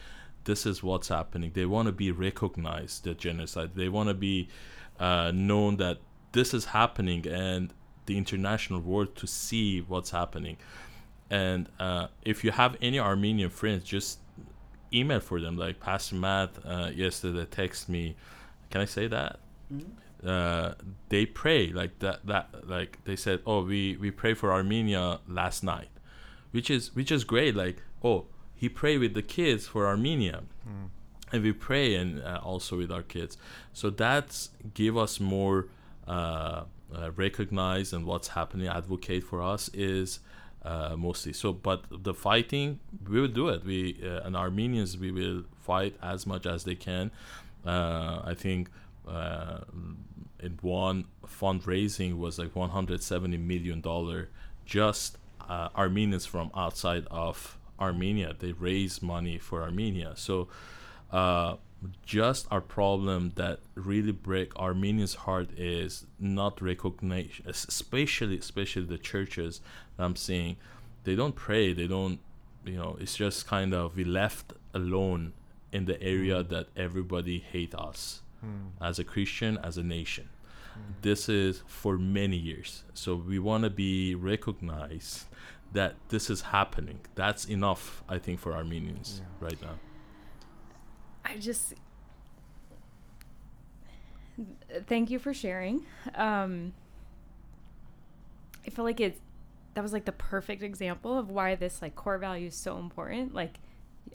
this 0.44 0.66
is 0.66 0.82
what's 0.82 1.08
happening. 1.08 1.50
They 1.54 1.66
want 1.66 1.86
to 1.86 1.92
be 1.92 2.10
recognized, 2.10 3.04
the 3.04 3.14
genocide. 3.14 3.70
They 3.74 3.88
want 3.88 4.08
to 4.08 4.14
be 4.14 4.48
uh, 5.00 5.32
known 5.34 5.76
that 5.78 5.98
this 6.32 6.54
is 6.54 6.66
happening 6.66 7.26
and 7.26 7.72
the 8.06 8.16
international 8.16 8.80
world 8.80 9.16
to 9.16 9.26
see 9.26 9.80
what's 9.80 10.10
happening. 10.10 10.58
And 11.30 11.68
uh, 11.80 12.08
if 12.22 12.44
you 12.44 12.50
have 12.50 12.76
any 12.82 12.98
Armenian 12.98 13.50
friends, 13.50 13.84
just 13.84 14.20
email 14.92 15.20
for 15.20 15.40
them. 15.40 15.56
Like 15.56 15.80
Pastor 15.80 16.16
Matt 16.16 16.50
uh, 16.64 16.90
yesterday 16.94 17.46
text 17.50 17.88
me. 17.88 18.16
Can 18.70 18.80
I 18.82 18.84
say 18.84 19.06
that? 19.08 19.38
Mm-hmm. 19.72 19.90
Uh, 20.24 20.74
they 21.08 21.26
pray 21.26 21.70
like 21.72 21.98
that. 21.98 22.26
That 22.26 22.68
like 22.68 22.98
they 23.04 23.16
said, 23.16 23.40
oh, 23.46 23.64
we 23.64 23.96
we 23.96 24.10
pray 24.10 24.34
for 24.34 24.52
Armenia 24.52 25.20
last 25.28 25.62
night, 25.62 25.90
which 26.52 26.70
is 26.70 26.94
which 26.94 27.12
is 27.12 27.24
great. 27.24 27.54
Like 27.54 27.82
oh, 28.02 28.26
he 28.54 28.68
prayed 28.68 28.98
with 28.98 29.14
the 29.14 29.22
kids 29.22 29.66
for 29.66 29.86
Armenia. 29.86 30.42
Mm. 30.68 30.88
And 31.32 31.42
we 31.42 31.52
pray 31.52 31.96
and 31.96 32.22
uh, 32.22 32.40
also 32.44 32.76
with 32.76 32.92
our 32.92 33.02
kids, 33.02 33.36
so 33.72 33.90
that's 33.90 34.50
give 34.72 34.96
us 34.96 35.18
more 35.18 35.66
uh, 36.06 36.64
uh, 36.94 37.10
recognize 37.12 37.92
and 37.92 38.06
what's 38.06 38.28
happening, 38.28 38.68
advocate 38.68 39.24
for 39.24 39.42
us 39.42 39.68
is 39.74 40.20
uh, 40.64 40.94
mostly. 40.96 41.32
So, 41.32 41.52
but 41.52 41.84
the 41.90 42.14
fighting, 42.14 42.80
we 43.08 43.20
will 43.20 43.28
do 43.28 43.48
it. 43.48 43.64
We 43.64 44.00
uh, 44.04 44.26
and 44.26 44.36
Armenians, 44.36 44.96
we 44.96 45.10
will 45.10 45.44
fight 45.60 45.96
as 46.02 46.26
much 46.26 46.46
as 46.46 46.64
they 46.64 46.74
can. 46.74 47.10
Uh, 47.66 48.20
I 48.24 48.34
think 48.34 48.70
uh, 49.08 49.60
in 50.44 50.58
one 50.62 51.06
fundraising 51.26 52.18
was 52.18 52.38
like 52.38 52.54
170 52.54 53.36
million 53.38 53.80
dollar. 53.80 54.28
Just 54.64 55.18
uh, 55.48 55.68
Armenians 55.76 56.26
from 56.26 56.50
outside 56.54 57.06
of 57.10 57.58
Armenia, 57.80 58.34
they 58.38 58.52
raise 58.52 59.02
money 59.02 59.38
for 59.38 59.62
Armenia. 59.62 60.12
So. 60.16 60.48
just 62.06 62.46
our 62.50 62.62
problem 62.62 63.32
that 63.34 63.58
really 63.74 64.12
break 64.12 64.56
Armenians' 64.56 65.14
heart 65.26 65.50
is 65.58 66.06
not 66.18 66.62
recognition, 66.62 67.44
especially 67.46 68.38
especially 68.38 68.86
the 68.86 68.96
churches 68.96 69.60
I'm 69.98 70.16
seeing, 70.16 70.56
they 71.04 71.14
don't 71.14 71.36
pray. 71.36 71.72
They 71.72 71.86
don't, 71.86 72.18
you 72.64 72.76
know. 72.76 72.96
It's 73.00 73.16
just 73.16 73.46
kind 73.46 73.72
of 73.74 73.96
we 73.96 74.04
left 74.04 74.52
alone 74.72 75.32
in 75.72 75.84
the 75.84 76.00
area 76.02 76.42
mm. 76.42 76.48
that 76.48 76.68
everybody 76.76 77.38
hate 77.38 77.74
us 77.74 78.22
mm. 78.44 78.70
as 78.80 78.98
a 78.98 79.04
Christian, 79.04 79.58
as 79.58 79.76
a 79.78 79.82
nation. 79.82 80.28
This 81.02 81.28
is 81.28 81.62
for 81.66 81.98
many 81.98 82.36
years. 82.36 82.84
So 82.94 83.14
we 83.14 83.38
want 83.38 83.64
to 83.64 83.70
be 83.70 84.14
recognized 84.14 85.24
that 85.72 85.96
this 86.08 86.30
is 86.30 86.40
happening. 86.40 87.00
That's 87.14 87.44
enough, 87.46 88.02
I 88.08 88.18
think, 88.18 88.40
for 88.40 88.52
Armenians 88.52 89.20
yeah. 89.22 89.46
right 89.48 89.62
now. 89.62 89.78
I 91.24 91.38
just 91.38 91.74
thank 94.86 95.10
you 95.10 95.18
for 95.18 95.34
sharing. 95.34 95.84
Um, 96.14 96.72
I 98.66 98.70
feel 98.70 98.84
like 98.84 99.00
it's 99.00 99.20
that 99.74 99.82
was 99.82 99.92
like 99.92 100.04
the 100.04 100.12
perfect 100.12 100.62
example 100.62 101.18
of 101.18 101.30
why 101.30 101.56
this 101.56 101.82
like 101.82 101.96
core 101.96 102.18
value 102.18 102.48
is 102.48 102.54
so 102.54 102.78
important. 102.78 103.34
Like 103.34 103.58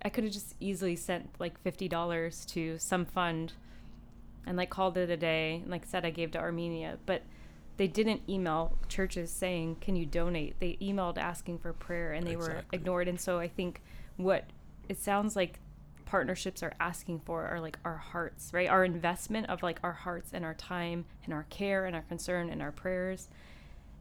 I 0.03 0.09
could 0.09 0.23
have 0.23 0.33
just 0.33 0.55
easily 0.59 0.95
sent 0.95 1.29
like 1.39 1.59
fifty 1.61 1.87
dollars 1.87 2.45
to 2.47 2.77
some 2.79 3.05
fund 3.05 3.53
and 4.49 4.57
like 4.57 4.69
called 4.69 4.97
it 4.97 5.09
a 5.09 5.15
day 5.15 5.59
and 5.61 5.69
like 5.69 5.85
said 5.85 6.05
I 6.05 6.09
gave 6.09 6.31
to 6.31 6.39
Armenia, 6.39 6.97
but 7.05 7.21
they 7.77 7.87
didn't 7.87 8.23
email 8.27 8.77
churches 8.89 9.31
saying, 9.31 9.77
"Can 9.79 9.95
you 9.95 10.05
donate?" 10.05 10.59
They 10.59 10.77
emailed 10.81 11.17
asking 11.17 11.59
for 11.59 11.71
prayer 11.71 12.11
and 12.11 12.27
they 12.27 12.33
exactly. 12.33 12.55
were 12.55 12.63
ignored. 12.73 13.07
And 13.07 13.21
so 13.21 13.39
I 13.39 13.47
think 13.47 13.81
what 14.17 14.45
it 14.89 14.97
sounds 14.99 15.35
like 15.37 15.59
partnerships 16.05 16.63
are 16.63 16.73
asking 16.79 17.19
for 17.19 17.45
are 17.45 17.61
like 17.61 17.77
our 17.85 17.95
hearts, 17.97 18.51
right? 18.51 18.67
Our 18.67 18.83
investment 18.83 19.47
of 19.47 19.63
like 19.63 19.79
our 19.83 19.93
hearts 19.93 20.31
and 20.33 20.43
our 20.43 20.55
time 20.55 21.05
and 21.23 21.33
our 21.33 21.43
care 21.49 21.85
and 21.85 21.95
our 21.95 22.01
concern 22.01 22.49
and 22.49 22.61
our 22.61 22.71
prayers 22.71 23.29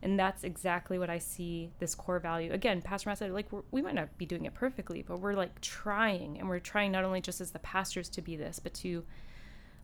and 0.02 0.19
that's 0.19 0.45
exactly 0.45 0.99
what 0.99 1.11
I 1.11 1.19
see 1.19 1.71
this 1.81 1.95
core 1.95 2.21
value. 2.21 2.52
Again, 2.52 2.83
Pastor 2.83 3.11
Matt 3.11 3.19
said, 3.19 3.33
like, 3.33 3.49
we 3.73 3.83
might 3.83 3.97
not 3.97 4.17
be 4.17 4.26
doing 4.26 4.45
it 4.45 4.55
perfectly, 4.55 5.02
but 5.02 5.19
we're 5.19 5.35
like 5.35 5.61
trying. 5.61 6.38
And 6.38 6.49
we're 6.49 6.61
trying 6.61 6.93
not 6.93 7.05
only 7.05 7.21
just 7.21 7.40
as 7.40 7.50
the 7.50 7.59
pastors 7.59 8.09
to 8.11 8.23
be 8.23 8.37
this, 8.37 8.61
but 8.61 8.75
to 8.75 9.05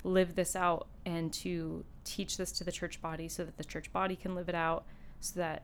live 0.04 0.34
this 0.34 0.54
out 0.54 0.86
and 1.04 1.32
to 1.32 1.84
teach 2.04 2.36
this 2.36 2.52
to 2.52 2.64
the 2.64 2.72
church 2.72 3.00
body 3.00 3.28
so 3.28 3.44
that 3.44 3.56
the 3.56 3.64
church 3.64 3.92
body 3.92 4.14
can 4.14 4.34
live 4.34 4.48
it 4.48 4.54
out 4.54 4.84
so 5.20 5.40
that 5.40 5.62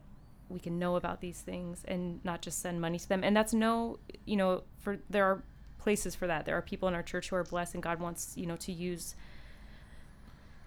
we 0.49 0.59
can 0.59 0.79
know 0.79 0.97
about 0.97 1.21
these 1.21 1.41
things 1.41 1.85
and 1.87 2.25
not 2.25 2.43
just 2.43 2.61
send 2.61 2.81
money 2.81 2.99
to 2.99 3.09
them. 3.09 3.23
And 3.23 3.37
that's 3.37 3.55
no, 3.55 3.99
you 4.25 4.37
know, 4.37 4.63
for 4.79 4.99
there 5.09 5.25
are 5.25 5.43
places 5.79 6.15
for 6.15 6.27
that. 6.27 6.45
There 6.47 6.57
are 6.57 6.63
people 6.63 6.89
in 6.89 6.95
our 6.95 7.03
church 7.03 7.29
who 7.29 7.37
are 7.37 7.45
blessed 7.45 7.75
and 7.75 7.83
God 7.83 8.01
wants, 8.01 8.33
you 8.37 8.47
know, 8.47 8.57
to 8.57 8.73
use 8.73 9.15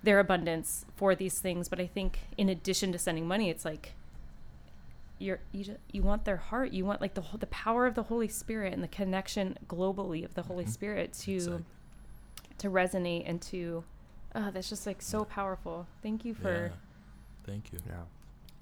their 0.03 0.20
abundance 0.20 0.86
for 0.96 1.15
these 1.15 1.39
things 1.39 1.70
but 1.70 1.80
i 1.80 1.88
think 1.88 2.20
in 2.38 2.50
addition 2.50 2.92
to 2.92 3.00
sending 3.00 3.25
money 3.25 3.50
it's 3.50 3.65
like 3.65 3.94
you're 5.18 5.39
you, 5.53 5.63
just, 5.63 5.80
you 5.92 6.03
want 6.03 6.25
their 6.25 6.38
heart 6.38 6.74
you 6.74 6.86
want 6.86 7.00
like 7.00 7.13
the 7.13 7.24
the 7.39 7.48
power 7.48 7.88
of 7.88 7.96
the 7.96 8.03
holy 8.03 8.27
spirit 8.27 8.74
and 8.74 8.84
the 8.84 8.88
connection 8.88 9.58
globally 9.68 10.25
of 10.25 10.34
the 10.34 10.44
holy 10.44 10.65
mm-hmm. 10.65 10.72
spirit 10.72 11.13
to 11.13 11.34
exactly. 11.34 11.63
To 12.63 12.70
resonate 12.70 13.24
and 13.25 13.41
to 13.41 13.84
oh 14.36 14.50
that's 14.51 14.70
just 14.70 14.88
like 14.88 15.01
so 15.01 15.25
powerful 15.25 15.86
thank 16.01 16.24
you 16.24 16.34
for 16.34 16.67
yeah. 16.67 17.46
thank 17.46 17.72
you 17.74 17.79
yeah 17.86 17.96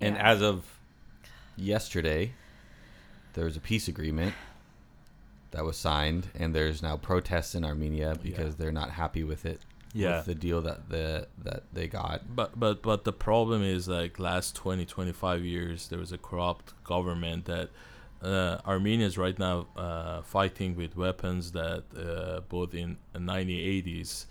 and 0.02 0.16
yeah. 0.16 0.32
as 0.32 0.42
of 0.42 0.80
yesterday 1.56 2.32
there 3.34 3.46
was 3.46 3.56
a 3.56 3.60
peace 3.60 3.88
agreement 3.88 4.34
that 5.52 5.64
was 5.64 5.78
signed 5.78 6.28
and 6.36 6.56
there's 6.56 6.82
now 6.82 6.98
protests 6.98 7.54
in 7.54 7.64
armenia 7.64 8.18
because 8.24 8.54
yeah. 8.54 8.56
they're 8.58 8.72
not 8.72 8.90
happy 8.90 9.24
with 9.24 9.46
it 9.46 9.62
yeah. 9.94 10.18
with 10.18 10.26
the 10.26 10.36
deal 10.36 10.62
that 10.62 10.90
the 10.90 11.28
that 11.44 11.64
they 11.74 11.88
got. 11.88 12.36
But 12.36 12.60
but 12.60 12.82
but 12.82 13.04
the 13.04 13.14
problem 13.14 13.64
is 13.64 13.88
like 13.88 14.20
last 14.20 14.56
20 14.56 14.86
25 14.86 15.44
years 15.44 15.88
there 15.88 16.00
was 16.00 16.12
a 16.12 16.18
corrupt 16.18 16.74
government 16.84 17.46
that 17.46 17.70
uh, 18.22 18.58
Armenia 18.66 19.08
is 19.08 19.18
right 19.18 19.38
now 19.38 19.68
uh, 19.76 20.22
fighting 20.22 20.76
with 20.76 20.96
weapons 20.96 21.52
that 21.52 21.84
uh, 21.98 22.42
both 22.42 22.74
in 22.74 22.98
the 23.14 23.20
1980s 23.20 24.26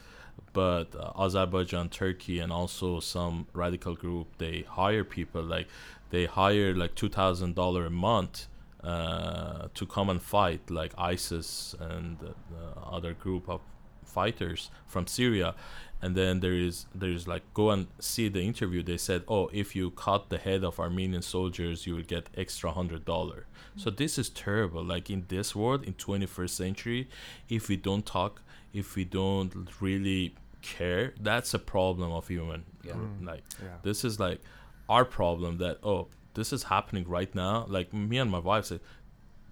but 0.53 0.95
uh, 0.97 1.13
Azerbaijan, 1.17 1.89
Turkey, 1.89 2.41
and 2.41 2.53
also 2.53 3.01
some 3.01 3.47
radical 3.53 3.95
group 3.95 4.39
they 4.39 4.63
hire 4.69 5.05
people 5.05 5.43
like 5.43 5.69
they 6.11 6.27
hire 6.27 6.75
like 6.75 6.95
two 6.95 7.09
thousand 7.09 7.55
dollar 7.55 7.87
a 7.87 7.91
month 7.91 8.49
uh, 8.83 9.69
to 9.75 9.87
come 9.87 10.09
and 10.09 10.21
fight 10.23 10.71
like 10.71 10.93
ISIS 10.99 11.75
and 11.79 12.19
uh, 12.23 12.81
other 12.81 13.15
group 13.15 13.49
of 13.49 13.61
fighters 14.05 14.71
from 14.87 15.07
Syria 15.07 15.55
and 16.03 16.17
then 16.17 16.41
there 16.41 16.55
is 16.55 16.87
there's 16.95 17.29
like 17.29 17.43
go 17.55 17.71
and 17.71 17.87
see 17.99 18.29
the 18.29 18.41
interview 18.41 18.83
they 18.83 18.97
said 18.97 19.23
oh 19.29 19.51
if 19.53 19.77
you 19.77 19.91
cut 19.91 20.31
the 20.31 20.39
head 20.39 20.65
of 20.65 20.81
armenian 20.81 21.23
soldiers 21.23 21.87
you 21.87 21.95
will 21.95 22.03
get 22.03 22.29
extra 22.37 22.71
hundred 22.71 23.05
dollar 23.05 23.47
mm-hmm. 23.47 23.81
so 23.81 23.91
this 23.91 24.19
is 24.19 24.29
terrible 24.31 24.83
like 24.83 25.11
in 25.11 25.25
this 25.29 25.55
world 25.55 25.85
in 25.85 25.93
21st 25.95 26.51
century 26.51 27.09
if 27.49 27.69
we 27.69 27.77
don't 27.77 28.07
talk 28.07 28.43
if 28.73 28.97
we 28.97 29.05
don't 29.05 29.53
really 29.81 30.35
care 30.63 31.15
that's 31.21 31.55
a 31.55 31.59
problem 31.59 32.13
of 32.13 32.29
human 32.29 32.65
yeah. 32.85 32.93
Mm. 32.93 33.27
like 33.27 33.43
yeah. 33.63 33.69
this 33.83 34.05
is 34.05 34.21
like 34.21 34.41
our 34.89 35.05
problem 35.05 35.59
that 35.59 35.79
oh 35.83 36.09
this 36.35 36.53
is 36.53 36.65
happening 36.65 37.07
right 37.09 37.35
now 37.35 37.67
like 37.69 37.93
me 37.93 38.19
and 38.19 38.31
my 38.31 38.39
wife 38.39 38.67
said 38.67 38.81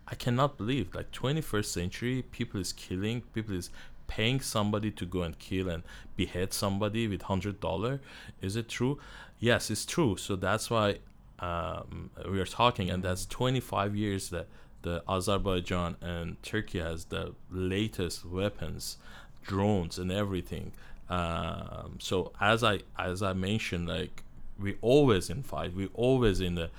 i 0.07 0.15
cannot 0.15 0.57
believe 0.57 0.95
like 0.95 1.11
21st 1.13 1.65
century 1.65 2.23
people 2.23 2.61
is 2.61 2.73
killing 2.73 3.23
people 3.35 3.55
is 3.55 3.71
paying 4.09 4.41
somebody 4.41 4.91
to 4.91 5.07
go 5.07 5.23
and 5.23 5.39
kill 5.39 5.69
and 5.69 5.85
behead 6.17 6.53
somebody 6.53 7.07
with 7.07 7.23
hundred 7.23 7.61
dollar 7.61 8.01
is 8.43 8.57
it 8.57 8.69
true? 8.69 8.99
Yes 9.39 9.71
it's 9.71 9.87
true. 9.87 10.17
So 10.17 10.35
that's 10.35 10.69
why 10.69 10.99
um, 11.39 12.11
we 12.29 12.41
are 12.41 12.47
talking 12.47 12.91
and 12.91 13.03
that's 13.03 13.25
25 13.27 13.95
years 13.95 14.31
that 14.31 14.49
the 14.83 15.03
azerbaijan 15.09 15.97
and 16.01 16.43
turkey 16.43 16.81
has 16.81 17.07
the 17.07 17.35
latest 17.51 18.25
weapons 18.25 18.97
drones 19.45 19.99
and 19.99 20.11
everything. 20.11 20.73
Um, 21.09 21.99
so 22.01 22.33
as 22.41 22.63
i 22.63 22.81
as 22.99 23.23
i 23.23 23.33
mentioned 23.33 23.89
like 23.89 24.23
we 24.59 24.77
always 24.83 25.31
in 25.31 25.43
fight 25.43 25.75
we 25.75 25.87
always 25.95 26.41
in 26.41 26.55
the 26.55 26.71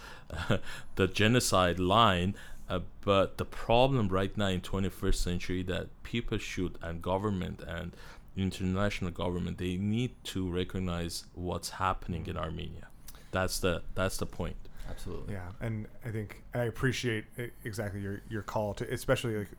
the 0.95 1.07
genocide 1.07 1.79
line 1.79 2.35
uh, 2.69 2.79
but 3.01 3.37
the 3.37 3.45
problem 3.45 4.07
right 4.09 4.35
now 4.37 4.47
in 4.47 4.61
21st 4.61 5.15
century 5.15 5.63
that 5.63 5.87
people 6.03 6.37
should 6.37 6.77
and 6.81 7.01
government 7.01 7.61
and 7.67 7.95
international 8.37 9.11
government 9.11 9.57
they 9.57 9.75
need 9.75 10.11
to 10.23 10.49
recognize 10.49 11.25
what's 11.33 11.71
happening 11.71 12.27
in 12.27 12.37
Armenia. 12.37 12.87
That's 13.31 13.59
the 13.59 13.83
that's 13.95 14.17
the 14.17 14.25
point. 14.25 14.55
Absolutely. 14.89 15.33
Yeah, 15.33 15.49
and 15.61 15.87
I 16.05 16.09
think 16.09 16.43
I 16.53 16.63
appreciate 16.63 17.25
exactly 17.63 18.01
your 18.01 18.21
your 18.29 18.41
call 18.41 18.73
to 18.75 18.93
especially 18.93 19.37
like 19.37 19.49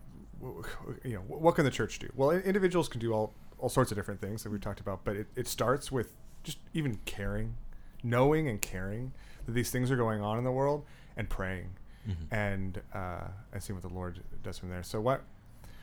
you 1.05 1.15
know 1.15 1.21
what 1.21 1.55
can 1.55 1.65
the 1.65 1.71
church 1.71 1.99
do? 1.99 2.09
Well, 2.15 2.31
individuals 2.31 2.89
can 2.89 3.01
do 3.01 3.13
all 3.13 3.35
all 3.59 3.69
sorts 3.69 3.91
of 3.91 3.97
different 3.97 4.21
things 4.21 4.43
that 4.43 4.51
we've 4.51 4.61
talked 4.61 4.81
about, 4.81 5.05
but 5.05 5.17
it, 5.17 5.27
it 5.37 5.47
starts 5.47 5.93
with 5.93 6.15
just 6.43 6.59
even 6.73 6.99
caring, 7.05 7.57
knowing 8.03 8.49
and 8.49 8.63
caring 8.63 9.13
that 9.45 9.53
these 9.53 9.71
things 9.71 9.91
are 9.91 9.97
going 9.97 10.23
on 10.23 10.39
in 10.39 10.45
the 10.45 10.53
world 10.53 10.85
and 11.17 11.29
praying 11.29 11.77
mm-hmm. 12.09 12.35
and 12.35 12.81
uh, 12.95 13.29
and 13.53 13.63
seeing 13.63 13.77
what 13.77 13.89
the 13.89 13.95
Lord 13.95 14.21
does 14.43 14.59
from 14.59 14.71
there. 14.71 14.83
So 14.83 15.01
what, 15.01 15.23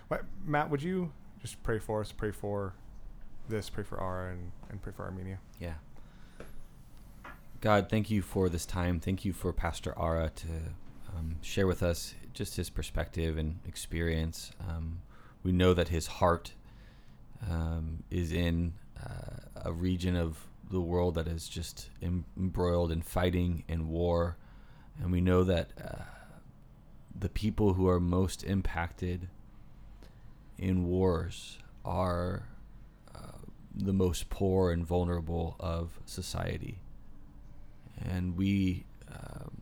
what 0.07 0.23
Matt, 0.45 0.69
would 0.69 0.81
you 0.81 1.11
just 1.41 1.61
pray 1.63 1.79
for 1.79 2.01
us, 2.01 2.11
pray 2.11 2.31
for 2.31 2.73
this, 3.49 3.69
pray 3.69 3.83
for 3.83 4.01
Ara, 4.01 4.31
and, 4.31 4.51
and 4.69 4.81
pray 4.81 4.93
for 4.95 5.05
Armenia. 5.05 5.39
Yeah. 5.59 5.73
God, 7.61 7.89
thank 7.89 8.11
you 8.11 8.21
for 8.21 8.49
this 8.49 8.65
time. 8.65 8.99
Thank 8.99 9.25
you 9.25 9.33
for 9.33 9.51
Pastor 9.51 9.93
Ara 9.97 10.29
to 10.29 10.47
um, 11.15 11.37
share 11.41 11.65
with 11.65 11.81
us 11.81 12.13
just 12.33 12.55
his 12.55 12.69
perspective 12.69 13.37
and 13.37 13.59
experience. 13.67 14.51
Um, 14.69 15.01
we 15.43 15.51
know 15.51 15.73
that 15.73 15.87
his 15.87 16.07
heart 16.07 16.53
um, 17.49 18.03
is 18.11 18.31
in 18.31 18.73
uh, 19.03 19.63
a 19.65 19.71
region 19.71 20.15
of 20.15 20.37
the 20.69 20.81
world 20.81 21.15
that 21.15 21.27
is 21.27 21.47
just 21.47 21.89
embroiled 22.01 22.91
in 22.91 23.01
fighting 23.01 23.63
and 23.67 23.87
war. 23.87 24.37
And 24.99 25.11
we 25.11 25.21
know 25.21 25.43
that 25.43 25.71
uh, 25.83 26.03
the 27.17 27.29
people 27.29 27.73
who 27.73 27.87
are 27.87 27.99
most 27.99 28.43
impacted 28.43 29.27
in 30.57 30.85
wars 30.85 31.59
are 31.85 32.47
uh, 33.15 33.37
the 33.75 33.93
most 33.93 34.29
poor 34.29 34.71
and 34.71 34.85
vulnerable 34.85 35.55
of 35.59 35.99
society. 36.05 36.79
And 38.03 38.37
we 38.37 38.85
um, 39.11 39.61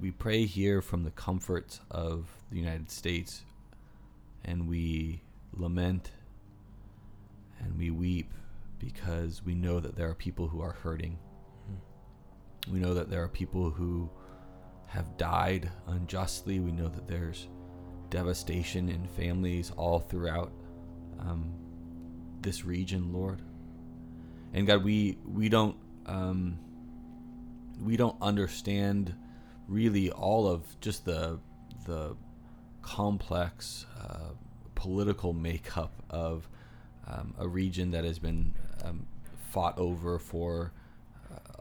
we 0.00 0.10
pray 0.10 0.46
here 0.46 0.82
from 0.82 1.04
the 1.04 1.10
comfort 1.10 1.80
of 1.90 2.26
the 2.50 2.58
United 2.58 2.90
States, 2.90 3.42
and 4.44 4.68
we 4.68 5.22
lament 5.54 6.10
and 7.60 7.78
we 7.78 7.90
weep 7.90 8.32
because 8.78 9.44
we 9.44 9.54
know 9.54 9.78
that 9.80 9.94
there 9.96 10.08
are 10.08 10.14
people 10.14 10.48
who 10.48 10.60
are 10.60 10.72
hurting. 10.72 11.18
We 12.70 12.78
know 12.78 12.94
that 12.94 13.10
there 13.10 13.22
are 13.22 13.28
people 13.28 13.70
who 13.70 14.10
have 14.86 15.16
died 15.16 15.70
unjustly. 15.86 16.60
We 16.60 16.70
know 16.70 16.88
that 16.88 17.08
there's 17.08 17.48
devastation 18.10 18.88
in 18.88 19.06
families 19.06 19.72
all 19.76 20.00
throughout 20.00 20.52
um, 21.18 21.52
this 22.40 22.64
region, 22.64 23.12
Lord. 23.12 23.42
And 24.52 24.66
God, 24.66 24.84
we 24.84 25.18
we 25.24 25.48
don't 25.48 25.76
um, 26.06 26.58
we 27.80 27.96
don't 27.96 28.16
understand 28.20 29.14
really 29.66 30.10
all 30.10 30.46
of 30.46 30.78
just 30.80 31.04
the 31.04 31.40
the 31.86 32.16
complex 32.82 33.86
uh, 34.00 34.34
political 34.74 35.32
makeup 35.32 35.94
of 36.10 36.48
um, 37.06 37.34
a 37.38 37.48
region 37.48 37.90
that 37.92 38.04
has 38.04 38.18
been 38.18 38.54
um, 38.84 39.06
fought 39.50 39.78
over 39.78 40.18
for 40.18 40.72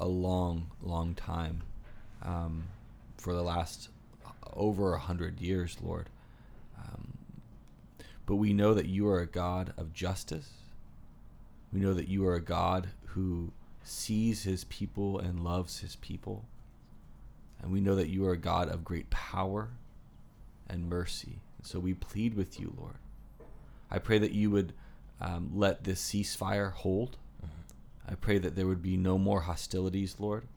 a 0.02 0.08
long, 0.08 0.72
long 0.82 1.16
time. 1.16 1.64
Um, 2.24 2.66
for 3.18 3.34
the 3.34 3.42
last 3.44 3.90
over 4.54 4.94
a 4.94 5.00
hundred 5.00 5.40
years, 5.40 5.78
Lord. 5.82 6.10
Um, 6.78 7.14
but 8.26 8.36
we 8.36 8.52
know 8.52 8.74
that 8.74 8.88
you 8.88 9.08
are 9.08 9.20
a 9.20 9.28
God 9.28 9.74
of 9.78 9.94
justice. 9.94 10.50
We 11.72 11.80
know 11.80 11.94
that 11.94 12.08
you 12.08 12.26
are 12.28 12.36
a 12.36 12.42
God 12.42 12.90
who 13.08 13.52
sees 13.84 14.44
his 14.44 14.64
people 14.66 15.20
and 15.20 15.44
loves 15.44 15.80
his 15.80 15.96
people. 15.98 16.46
And 17.62 17.72
we 17.72 17.80
know 17.80 17.96
that 17.96 18.10
you 18.10 18.26
are 18.26 18.34
a 18.34 18.38
God 18.38 18.70
of 18.70 18.84
great 18.84 19.10
power 19.10 19.70
and 20.68 20.90
mercy. 20.90 21.40
So 21.62 21.80
we 21.80 21.94
plead 21.94 22.34
with 22.34 22.60
you, 22.60 22.74
Lord. 22.78 22.96
I 23.90 24.00
pray 24.00 24.18
that 24.18 24.32
you 24.32 24.50
would 24.50 24.74
um, 25.20 25.52
let 25.54 25.84
this 25.84 26.02
ceasefire 26.02 26.72
hold. 26.74 27.18
I 28.08 28.16
pray 28.16 28.40
that 28.40 28.56
there 28.56 28.68
would 28.68 28.82
be 28.82 28.98
no 28.98 29.18
more 29.18 29.42
hostilities, 29.42 30.16
Lord. 30.20 30.48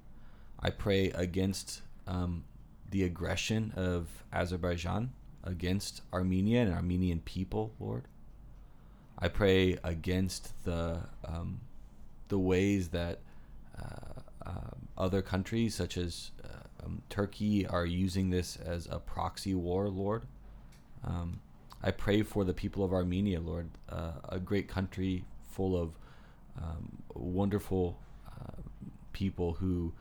I 0.61 0.71
pray 0.71 1.11
against 1.11 1.83
um, 2.07 2.45
the 2.91 3.05
aggression 3.05 3.73
of 3.77 4.09
Azerbaijan 4.33 5.13
against 5.45 6.01
Armenia 6.13 6.63
and 6.63 6.73
Armenian 6.73 7.21
people, 7.21 7.73
Lord. 7.79 8.05
I 9.19 9.29
pray 9.29 9.79
against 9.85 10.53
the 10.65 11.01
um, 11.25 11.61
the 12.29 12.39
ways 12.39 12.89
that 12.89 13.21
uh, 13.79 14.21
uh, 14.47 14.71
other 14.97 15.23
countries, 15.23 15.75
such 15.75 15.97
as 15.97 16.33
uh, 16.43 16.85
um, 16.85 17.03
Turkey, 17.11 17.67
are 17.67 17.87
using 17.87 18.31
this 18.31 18.57
as 18.57 18.89
a 18.91 18.99
proxy 18.99 19.55
war, 19.55 19.89
Lord. 19.89 20.25
Um, 21.05 21.41
I 21.83 21.91
pray 21.91 22.23
for 22.23 22.45
the 22.45 22.55
people 22.55 22.83
of 22.83 22.93
Armenia, 22.93 23.41
Lord, 23.41 23.69
uh, 23.91 24.13
a 24.29 24.41
great 24.41 24.69
country 24.69 25.25
full 25.51 25.81
of 25.81 25.93
um, 26.61 27.03
wonderful 27.15 27.99
uh, 28.29 28.61
people 29.13 29.55
who 29.55 29.93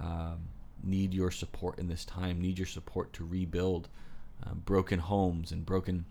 um, 0.00 0.48
need 0.82 1.12
your 1.12 1.30
support 1.30 1.78
in 1.78 1.88
this 1.88 2.04
time, 2.04 2.40
need 2.40 2.58
your 2.58 2.66
support 2.66 3.12
to 3.14 3.24
rebuild 3.24 3.88
uh, 4.46 4.54
broken 4.54 4.98
homes 4.98 5.52
and 5.52 5.66
broken 5.66 6.04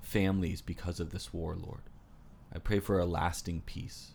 families 0.00 0.62
because 0.62 1.00
of 1.00 1.10
this 1.10 1.32
war, 1.32 1.56
Lord. 1.56 1.82
I 2.54 2.58
pray 2.58 2.80
for 2.80 2.98
a 2.98 3.04
lasting 3.04 3.62
peace. 3.66 4.12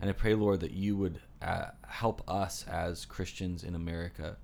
And 0.00 0.10
I 0.10 0.12
pray, 0.12 0.34
Lord, 0.34 0.60
that 0.60 0.72
you 0.72 0.96
would 0.96 1.20
uh, 1.40 1.66
help 1.86 2.28
us 2.28 2.64
as 2.68 3.04
Christians 3.04 3.62
in 3.62 3.76
America 3.76 4.36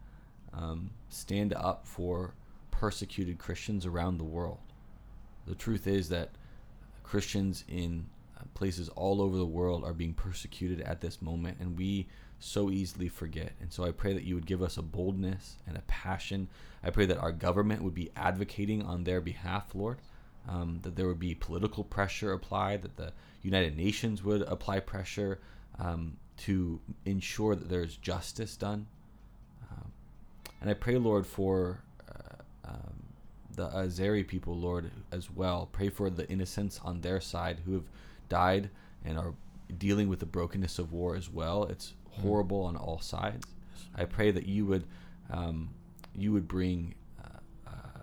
um, 0.55 0.91
stand 1.09 1.53
up 1.53 1.85
for 1.85 2.35
persecuted 2.71 3.39
Christians 3.39 3.85
around 3.85 4.19
the 4.19 4.25
world. 4.25 4.59
The 5.47 5.57
truth 5.57 5.89
is 5.89 6.09
that 6.11 6.31
Christians 7.03 7.65
in 7.67 8.07
places 8.55 8.89
all 8.91 9.21
over 9.21 9.37
the 9.37 9.47
world 9.47 9.85
are 9.85 9.93
being 9.93 10.15
persecuted 10.15 10.81
at 10.81 11.01
this 11.01 11.21
moment, 11.23 11.59
and 11.61 11.79
we 11.79 12.07
so 12.41 12.71
easily 12.71 13.09
forget. 13.09 13.53
And 13.61 13.73
so 13.73 13.85
I 13.85 13.91
pray 13.91 14.13
that 14.13 14.25
you 14.25 14.35
would 14.35 14.47
give 14.47 14.63
us 14.63 14.77
a 14.77 14.83
boldness 14.83 15.57
and 15.67 15.77
a 15.77 15.83
passion. 15.83 16.49
I 16.83 16.91
pray 16.91 17.07
that 17.07 17.19
our 17.19 17.33
government 17.33 17.83
would 17.83 17.95
be 17.95 18.11
advocating 18.17 18.83
on 18.83 19.05
their 19.05 19.21
behalf, 19.21 19.75
Lord. 19.75 19.99
Um, 20.49 20.79
that 20.83 20.97
there 20.97 21.07
would 21.07 21.19
be 21.19 21.35
political 21.35 21.85
pressure 21.85 22.33
applied, 22.33 22.83
that 22.83 22.97
the 22.97 23.13
United 23.43 23.77
Nations 23.77 24.25
would 24.25 24.43
apply 24.43 24.81
pressure 24.81 25.41
um, 25.79 26.17
to 26.39 26.81
ensure 27.05 27.55
that 27.55 27.69
there's 27.69 27.97
justice 27.97 28.57
done. 28.57 28.87
Um, 29.71 29.93
and 30.63 30.71
I 30.71 30.75
pray, 30.75 30.97
Lord, 30.97 31.27
for 31.27 31.81
uh, 32.09 32.69
um, 32.71 33.03
the 33.55 33.69
Azeri 33.69 34.27
people, 34.27 34.57
Lord, 34.57 34.91
as 35.13 35.31
well. 35.31 35.69
Pray 35.71 35.91
for 35.91 36.09
the 36.09 36.27
innocents 36.31 36.81
on 36.83 37.03
their 37.03 37.21
side 37.21 37.59
who 37.67 37.75
have 37.75 37.85
died 38.29 38.71
and 39.05 39.19
are 39.19 39.35
dealing 39.77 40.09
with 40.09 40.21
the 40.21 40.27
brokenness 40.27 40.79
of 40.79 40.93
war 40.93 41.15
as 41.15 41.29
well. 41.31 41.65
It's 41.65 41.95
horrible 42.11 42.65
on 42.65 42.77
all 42.77 43.01
sides. 43.01 43.47
I 43.95 44.05
pray 44.05 44.31
that 44.31 44.47
you 44.47 44.67
would 44.67 44.85
um, 45.31 45.71
you 46.15 46.33
would 46.33 46.49
bring 46.49 46.95
uh, 47.23 47.39
uh, 47.67 48.01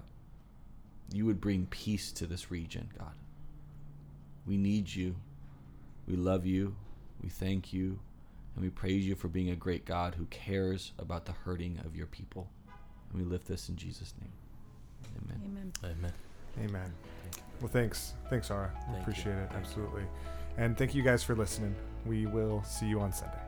you 1.11 1.25
would 1.25 1.41
bring 1.41 1.65
peace 1.67 2.11
to 2.13 2.27
this 2.27 2.51
region, 2.51 2.89
God. 2.97 3.13
We 4.45 4.57
need 4.57 4.93
you. 4.93 5.15
We 6.07 6.15
love 6.15 6.45
you. 6.45 6.75
We 7.23 7.29
thank 7.29 7.73
you. 7.73 7.99
And 8.55 8.63
we 8.63 8.69
praise 8.69 9.05
you 9.05 9.15
for 9.15 9.27
being 9.27 9.49
a 9.49 9.55
great 9.55 9.85
God 9.85 10.15
who 10.15 10.25
cares 10.25 10.93
about 10.99 11.25
the 11.25 11.33
hurting 11.33 11.79
of 11.83 11.95
your 11.95 12.07
people. 12.07 12.47
And 13.11 13.21
we 13.21 13.27
lift 13.27 13.47
this 13.47 13.69
in 13.69 13.75
Jesus' 13.75 14.13
name. 14.21 14.31
Amen. 15.23 15.41
Amen. 15.83 15.93
Amen. 15.97 16.13
Amen. 16.63 16.93
Well, 17.61 17.69
thanks. 17.69 18.13
Thanks, 18.29 18.51
Ara. 18.51 18.71
Thank 18.87 19.01
appreciate 19.01 19.33
you. 19.33 19.39
it. 19.39 19.49
Absolutely. 19.55 20.03
And 20.57 20.77
thank 20.77 20.93
you 20.95 21.03
guys 21.03 21.23
for 21.23 21.35
listening. 21.35 21.75
We 22.05 22.25
will 22.25 22.63
see 22.63 22.85
you 22.87 22.99
on 23.01 23.11
Sunday. 23.11 23.44